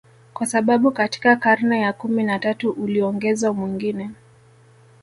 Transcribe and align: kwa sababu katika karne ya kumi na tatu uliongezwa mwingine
kwa 0.33 0.45
sababu 0.47 0.91
katika 0.91 1.35
karne 1.35 1.81
ya 1.81 1.93
kumi 1.93 2.23
na 2.23 2.39
tatu 2.39 2.71
uliongezwa 2.71 3.53
mwingine 3.53 4.09